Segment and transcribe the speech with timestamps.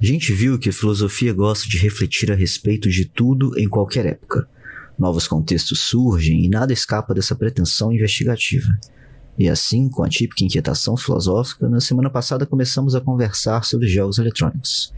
[0.00, 4.48] Gente viu que a filosofia gosta de refletir a respeito de tudo em qualquer época.
[4.98, 8.66] Novos contextos surgem e nada escapa dessa pretensão investigativa.
[9.38, 14.18] E assim, com a típica inquietação filosófica, na semana passada começamos a conversar sobre jogos
[14.18, 14.90] eletrônicos.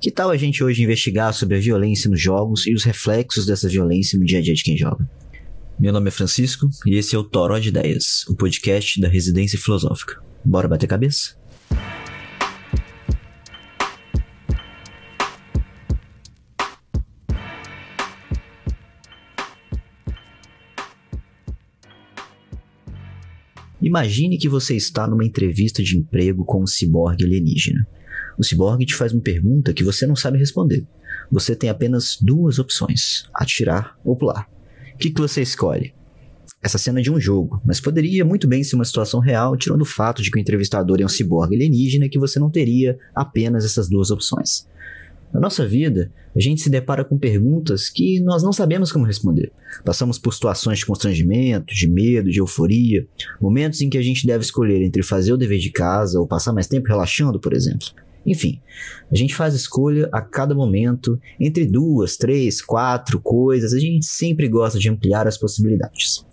[0.00, 3.68] Que tal a gente hoje investigar sobre a violência nos jogos e os reflexos dessa
[3.68, 5.08] violência no dia a dia de quem joga?
[5.80, 9.58] Meu nome é Francisco e esse é o Toró de Ideias, o podcast da Residência
[9.58, 10.22] Filosófica.
[10.44, 11.37] Bora bater cabeça?
[23.80, 27.86] Imagine que você está numa entrevista de emprego com um ciborgue alienígena.
[28.36, 30.84] O ciborgue te faz uma pergunta que você não sabe responder.
[31.30, 34.48] Você tem apenas duas opções: atirar ou pular.
[34.94, 35.92] O que, que você escolhe?
[36.60, 39.82] Essa cena é de um jogo, mas poderia muito bem ser uma situação real, tirando
[39.82, 42.98] o fato de que o entrevistador é um ciborgue alienígena e que você não teria
[43.14, 44.66] apenas essas duas opções.
[45.32, 49.52] Na nossa vida, a gente se depara com perguntas que nós não sabemos como responder.
[49.84, 53.06] Passamos por situações de constrangimento, de medo, de euforia,
[53.40, 56.52] momentos em que a gente deve escolher entre fazer o dever de casa ou passar
[56.52, 57.88] mais tempo relaxando, por exemplo.
[58.24, 58.60] Enfim,
[59.10, 64.48] a gente faz escolha a cada momento entre duas, três, quatro coisas, a gente sempre
[64.48, 66.24] gosta de ampliar as possibilidades.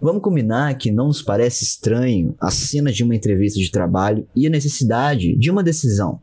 [0.00, 4.46] Vamos combinar que não nos parece estranho a cena de uma entrevista de trabalho e
[4.46, 6.20] a necessidade de uma decisão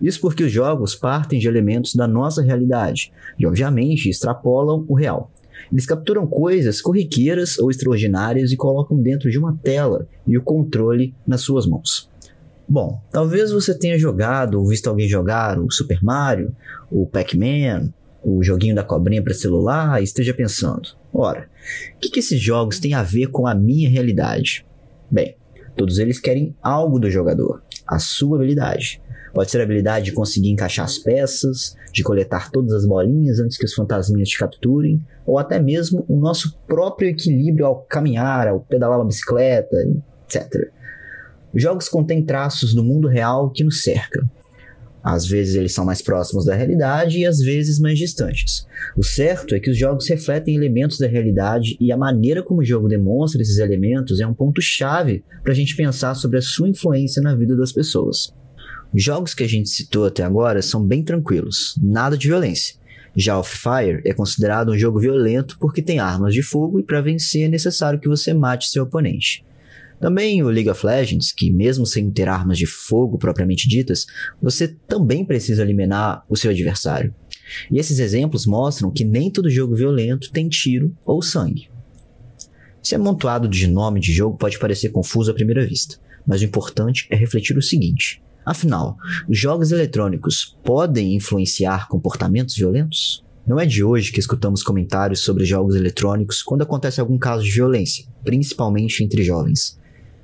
[0.00, 5.30] isso porque os jogos partem de elementos da nossa realidade e, obviamente, extrapolam o real.
[5.70, 11.14] Eles capturam coisas corriqueiras ou extraordinárias e colocam dentro de uma tela e o controle
[11.26, 12.10] nas suas mãos.
[12.68, 16.54] Bom, talvez você tenha jogado ou visto alguém jogar o Super Mario,
[16.90, 21.48] o Pac-Man, o joguinho da cobrinha para celular e esteja pensando: ora,
[21.96, 24.64] o que, que esses jogos têm a ver com a minha realidade?
[25.10, 25.36] Bem,
[25.76, 29.00] todos eles querem algo do jogador, a sua habilidade.
[29.32, 33.56] Pode ser a habilidade de conseguir encaixar as peças, de coletar todas as bolinhas antes
[33.56, 38.60] que os fantasminhas te capturem, ou até mesmo o nosso próprio equilíbrio ao caminhar, ao
[38.60, 39.76] pedalar uma bicicleta,
[40.26, 40.70] etc.
[41.54, 44.22] Os jogos contêm traços do mundo real que nos cerca.
[45.02, 48.66] Às vezes eles são mais próximos da realidade e às vezes mais distantes.
[48.96, 52.64] O certo é que os jogos refletem elementos da realidade e a maneira como o
[52.64, 57.20] jogo demonstra esses elementos é um ponto-chave para a gente pensar sobre a sua influência
[57.20, 58.32] na vida das pessoas.
[58.94, 62.76] Jogos que a gente citou até agora são bem tranquilos, nada de violência.
[63.16, 67.00] Já o Fire é considerado um jogo violento porque tem armas de fogo e para
[67.00, 69.44] vencer é necessário que você mate seu oponente.
[69.98, 74.06] Também o League of Legends, que mesmo sem ter armas de fogo propriamente ditas,
[74.42, 77.14] você também precisa eliminar o seu adversário.
[77.70, 81.68] E esses exemplos mostram que nem todo jogo violento tem tiro ou sangue.
[82.84, 87.06] Esse amontoado de nome de jogo pode parecer confuso à primeira vista, mas o importante
[87.08, 88.96] é refletir o seguinte: Afinal,
[89.28, 93.22] os jogos eletrônicos podem influenciar comportamentos violentos?
[93.46, 97.50] Não é de hoje que escutamos comentários sobre jogos eletrônicos quando acontece algum caso de
[97.50, 99.78] violência, principalmente entre jovens.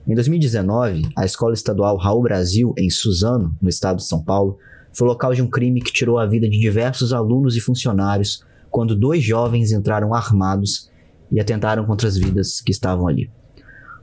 [0.07, 4.59] Em 2019, a Escola Estadual Raul Brasil, em Suzano, no estado de São Paulo,
[4.93, 8.97] foi local de um crime que tirou a vida de diversos alunos e funcionários quando
[8.97, 10.91] dois jovens entraram armados
[11.31, 13.31] e atentaram contra as vidas que estavam ali.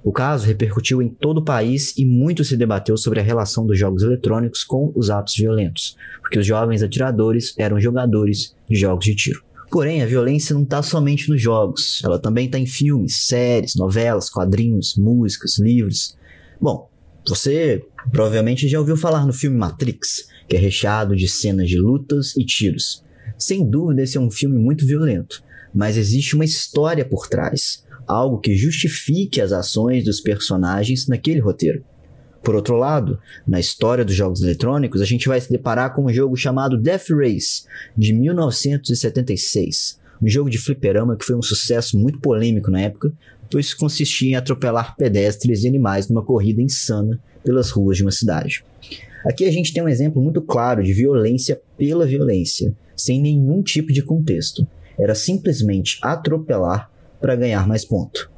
[0.05, 3.79] O caso repercutiu em todo o país e muito se debateu sobre a relação dos
[3.79, 9.15] jogos eletrônicos com os atos violentos, porque os jovens atiradores eram jogadores de jogos de
[9.15, 9.43] tiro.
[9.71, 14.29] Porém, a violência não está somente nos jogos, ela também está em filmes, séries, novelas,
[14.29, 16.15] quadrinhos, músicas, livros.
[16.61, 16.87] Bom,
[17.27, 22.37] você provavelmente já ouviu falar no filme Matrix, que é recheado de cenas de lutas
[22.37, 23.03] e tiros.
[23.39, 25.41] Sem dúvida, esse é um filme muito violento,
[25.73, 31.83] mas existe uma história por trás algo que justifique as ações dos personagens naquele roteiro.
[32.43, 36.13] Por outro lado, na história dos jogos eletrônicos, a gente vai se deparar com um
[36.13, 37.63] jogo chamado Death Race,
[37.97, 39.99] de 1976.
[40.21, 43.11] Um jogo de fliperama que foi um sucesso muito polêmico na época,
[43.49, 48.63] pois consistia em atropelar pedestres e animais numa corrida insana pelas ruas de uma cidade.
[49.25, 53.91] Aqui a gente tem um exemplo muito claro de violência pela violência, sem nenhum tipo
[53.91, 54.67] de contexto.
[54.99, 56.91] Era simplesmente atropelar
[57.25, 58.29] para ganhar mais ponto.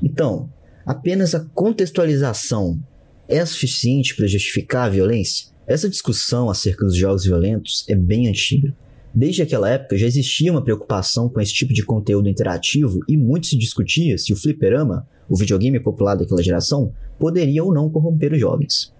[0.00, 0.48] Então,
[0.86, 2.78] apenas a contextualização
[3.26, 5.48] é suficiente para justificar a violência?
[5.66, 8.72] Essa discussão acerca dos jogos violentos é bem antiga.
[9.12, 13.48] Desde aquela época já existia uma preocupação com esse tipo de conteúdo interativo e muito
[13.48, 18.38] se discutia se o fliperama, o videogame popular daquela geração, poderia ou não corromper os
[18.38, 18.92] jovens.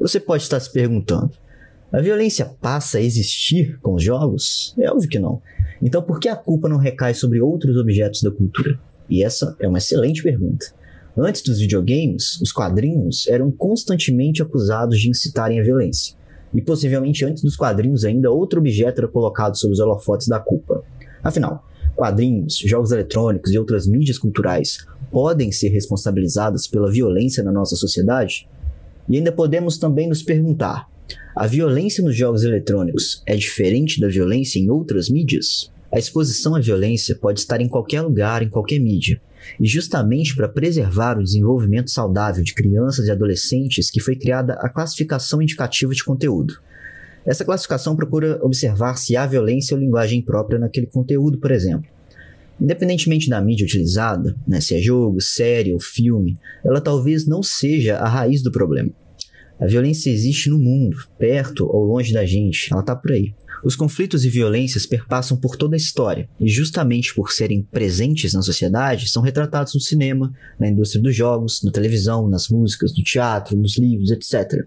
[0.00, 1.32] Você pode estar se perguntando:
[1.92, 4.74] a violência passa a existir com os jogos?
[4.78, 5.42] É óbvio que não.
[5.82, 8.78] Então, por que a culpa não recai sobre outros objetos da cultura?
[9.10, 10.66] E essa é uma excelente pergunta.
[11.16, 16.14] Antes dos videogames, os quadrinhos eram constantemente acusados de incitarem a violência.
[16.54, 20.82] e possivelmente antes dos quadrinhos ainda outro objeto era colocado sob os holofotes da culpa.
[21.22, 21.64] Afinal,
[21.96, 28.46] quadrinhos, jogos eletrônicos e outras mídias culturais podem ser responsabilizadas pela violência na nossa sociedade?
[29.08, 30.88] E ainda podemos também nos perguntar:
[31.34, 35.70] a violência nos jogos eletrônicos é diferente da violência em outras mídias?
[35.90, 39.20] A exposição à violência pode estar em qualquer lugar, em qualquer mídia.
[39.58, 44.68] E justamente para preservar o desenvolvimento saudável de crianças e adolescentes que foi criada a
[44.68, 46.54] classificação indicativa de conteúdo.
[47.24, 51.88] Essa classificação procura observar se há violência ou linguagem própria naquele conteúdo, por exemplo.
[52.60, 57.96] Independentemente da mídia utilizada, né, se é jogo, série ou filme, ela talvez não seja
[57.96, 58.90] a raiz do problema.
[59.62, 63.32] A violência existe no mundo, perto ou longe da gente, ela está por aí.
[63.62, 68.42] Os conflitos e violências perpassam por toda a história, e justamente por serem presentes na
[68.42, 73.56] sociedade, são retratados no cinema, na indústria dos jogos, na televisão, nas músicas, no teatro,
[73.56, 74.66] nos livros, etc.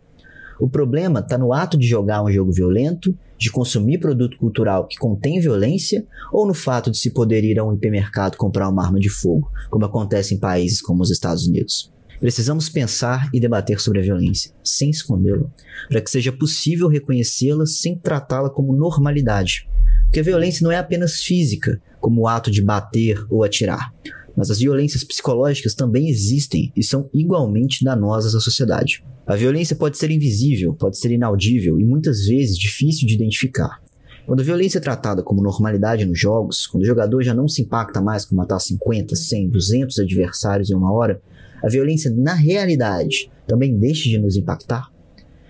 [0.62, 4.96] O problema está no ato de jogar um jogo violento, de consumir produto cultural que
[4.96, 9.02] contém violência, ou no fato de se poder ir a um hipermercado comprar uma arma
[9.02, 11.94] de fogo, como acontece em países como os Estados Unidos.
[12.20, 15.48] Precisamos pensar e debater sobre a violência, sem escondê-la,
[15.90, 19.68] para que seja possível reconhecê-la sem tratá-la como normalidade.
[20.04, 23.92] Porque a violência não é apenas física, como o ato de bater ou atirar,
[24.36, 29.04] mas as violências psicológicas também existem e são igualmente danosas à sociedade.
[29.26, 33.82] A violência pode ser invisível, pode ser inaudível e muitas vezes difícil de identificar.
[34.26, 37.62] Quando a violência é tratada como normalidade nos jogos, quando o jogador já não se
[37.62, 41.22] impacta mais com matar 50, 100, 200 adversários em uma hora,
[41.64, 44.92] a violência na realidade também deixa de nos impactar?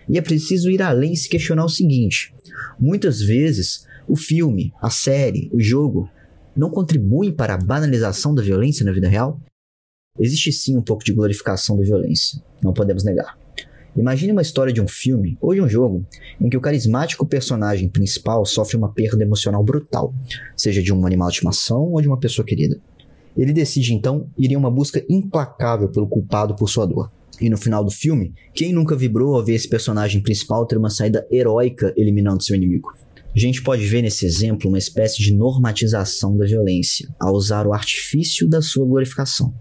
[0.10, 2.33] E é preciso ir além e se questionar o seguinte:
[2.77, 6.10] muitas vezes o filme, a série, o jogo
[6.56, 9.39] não contribuem para a banalização da violência na vida real?
[10.19, 13.44] Existe sim um pouco de glorificação da violência, não podemos negar.
[13.95, 16.06] Imagine uma história de um filme ou de um jogo
[16.42, 20.13] em que o carismático personagem principal sofre uma perda emocional brutal,
[20.56, 22.77] seja de um animal de estimação ou de uma pessoa querida.
[23.38, 27.09] Ele decide então ir em uma busca implacável pelo culpado por sua dor.
[27.39, 30.89] E no final do filme, quem nunca vibrou ao ver esse personagem principal ter uma
[30.89, 32.94] saída heróica eliminando seu inimigo?
[33.36, 37.74] A gente pode ver nesse exemplo uma espécie de normatização da violência, ao usar o
[37.74, 39.53] artifício da sua glorificação.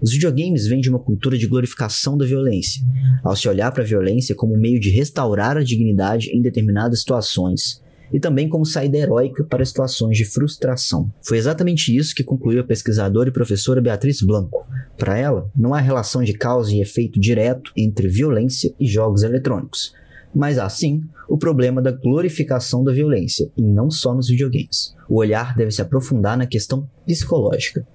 [0.00, 2.82] Os videogames vêm de uma cultura de glorificação da violência,
[3.24, 7.00] ao se olhar para a violência como um meio de restaurar a dignidade em determinadas
[7.00, 7.80] situações,
[8.12, 11.10] e também como saída heróica para situações de frustração.
[11.22, 14.66] Foi exatamente isso que concluiu a pesquisadora e professora Beatriz Blanco.
[14.96, 19.92] Para ela, não há relação de causa e efeito direto entre violência e jogos eletrônicos,
[20.34, 24.94] mas há sim o problema da glorificação da violência, e não só nos videogames.
[25.08, 27.86] O olhar deve se aprofundar na questão psicológica.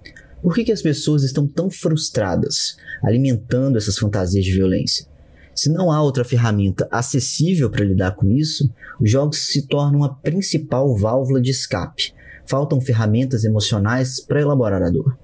[0.42, 5.06] Por que, que as pessoas estão tão frustradas, alimentando essas fantasias de violência?
[5.54, 8.68] Se não há outra ferramenta acessível para lidar com isso,
[9.00, 12.14] os jogos se tornam a principal válvula de escape.
[12.48, 15.16] Faltam ferramentas emocionais para elaborar a dor.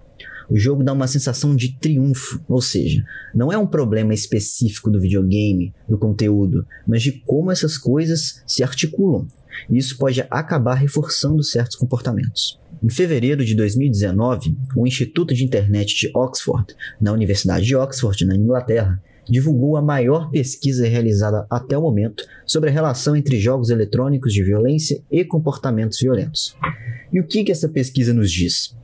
[0.49, 3.03] O jogo dá uma sensação de triunfo, ou seja,
[3.33, 8.63] não é um problema específico do videogame, do conteúdo, mas de como essas coisas se
[8.63, 9.27] articulam.
[9.69, 12.57] E isso pode acabar reforçando certos comportamentos.
[12.83, 18.35] Em fevereiro de 2019, o Instituto de Internet de Oxford, na Universidade de Oxford, na
[18.35, 24.31] Inglaterra, divulgou a maior pesquisa realizada até o momento sobre a relação entre jogos eletrônicos
[24.31, 26.55] de violência e comportamentos violentos.
[27.11, 28.75] E o que, que essa pesquisa nos diz?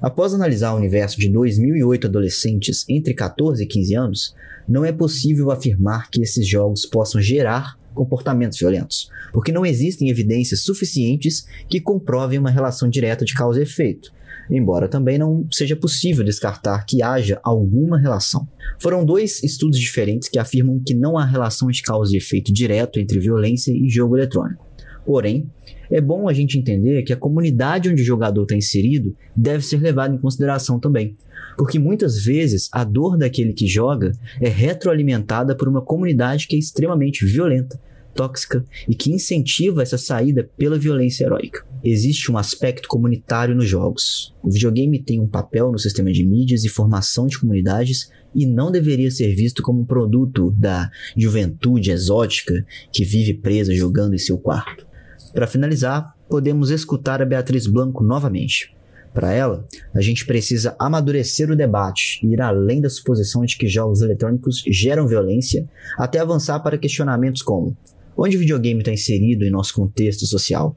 [0.00, 4.34] Após analisar o universo de 2.008 adolescentes entre 14 e 15 anos,
[4.68, 10.62] não é possível afirmar que esses jogos possam gerar comportamentos violentos, porque não existem evidências
[10.62, 14.12] suficientes que comprovem uma relação direta de causa e efeito,
[14.48, 18.46] embora também não seja possível descartar que haja alguma relação.
[18.78, 23.00] Foram dois estudos diferentes que afirmam que não há relação de causa e efeito direto
[23.00, 24.67] entre violência e jogo eletrônico.
[25.08, 25.50] Porém,
[25.90, 29.80] é bom a gente entender que a comunidade onde o jogador está inserido deve ser
[29.80, 31.14] levada em consideração também,
[31.56, 36.58] porque muitas vezes a dor daquele que joga é retroalimentada por uma comunidade que é
[36.58, 37.80] extremamente violenta,
[38.14, 41.64] tóxica e que incentiva essa saída pela violência heróica.
[41.82, 44.34] Existe um aspecto comunitário nos jogos.
[44.42, 48.70] O videogame tem um papel no sistema de mídias e formação de comunidades e não
[48.70, 52.52] deveria ser visto como um produto da juventude exótica
[52.92, 54.87] que vive presa jogando em seu quarto.
[55.32, 58.74] Para finalizar, podemos escutar a Beatriz Blanco novamente.
[59.12, 63.68] Para ela, a gente precisa amadurecer o debate e ir além da suposição de que
[63.68, 67.76] jogos eletrônicos geram violência, até avançar para questionamentos como:
[68.16, 70.76] Onde o videogame está inserido em nosso contexto social?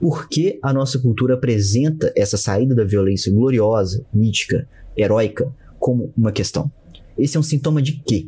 [0.00, 6.32] Por que a nossa cultura apresenta essa saída da violência gloriosa, mítica, heróica, como uma
[6.32, 6.70] questão?
[7.16, 8.26] Esse é um sintoma de quê?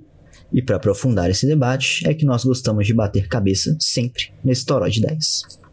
[0.52, 4.86] E para aprofundar esse debate, é que nós gostamos de bater cabeça sempre nesse Toró
[4.88, 5.65] de 10.